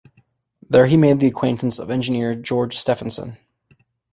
There 0.67 0.87
he 0.87 0.97
made 0.97 1.19
the 1.19 1.27
acquaintance 1.27 1.77
of 1.77 1.91
engineer 1.91 2.33
George 2.33 2.75
Stephenson. 2.75 3.37